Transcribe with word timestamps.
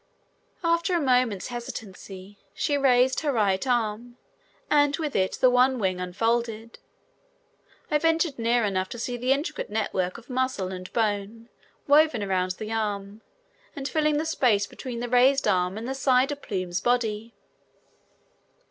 After 0.63 0.95
a 0.95 0.99
moment's 0.99 1.49
hesitancy 1.49 2.39
she 2.55 2.75
raised 2.75 3.19
her 3.19 3.31
right 3.31 3.67
arm 3.67 4.17
and 4.67 4.97
with 4.97 5.15
it 5.15 5.33
the 5.33 5.49
one 5.51 5.77
wing 5.77 5.99
unfolded. 6.01 6.79
I 7.91 7.99
ventured 7.99 8.39
near 8.39 8.63
enough 8.63 8.89
to 8.89 8.97
see 8.97 9.15
the 9.15 9.31
intricate 9.31 9.69
network 9.69 10.17
of 10.17 10.27
muscle 10.27 10.69
and 10.69 10.91
bone 10.91 11.49
woven 11.85 12.23
around 12.23 12.53
the 12.53 12.71
arm 12.71 13.21
and 13.75 13.87
filling 13.87 14.17
the 14.17 14.25
space 14.25 14.65
between 14.65 15.01
the 15.01 15.07
raised 15.07 15.47
arm 15.47 15.77
and 15.77 15.87
the 15.87 15.93
side 15.93 16.31
of 16.31 16.41
Plume's 16.41 16.81
body. 16.81 17.35